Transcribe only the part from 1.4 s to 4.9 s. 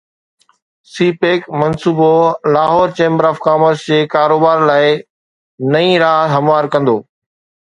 منصوبو Lahore chamber of commerce جي ڪاروبار لاءِ